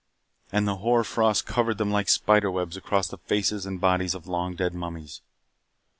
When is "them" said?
1.77-1.91